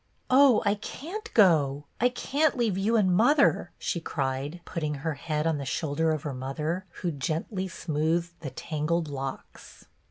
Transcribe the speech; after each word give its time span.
"Oh, 0.31 0.63
I 0.65 0.73
can't 0.73 1.31
go. 1.35 1.85
I 1.99 2.09
can't 2.09 2.57
leave 2.57 2.75
you 2.75 2.97
and 2.97 3.13
mother," 3.13 3.69
she 3.77 3.99
cried, 4.01 4.59
putting 4.65 4.95
her 4.95 5.13
head 5.13 5.45
on 5.45 5.59
the 5.59 5.63
shoulder 5.65 6.11
of 6.11 6.23
her 6.23 6.33
mother, 6.33 6.85
who 7.03 7.11
gently 7.11 7.67
smoothed 7.67 8.33
the 8.39 8.49
tangled 8.49 9.09
locks. 9.09 9.85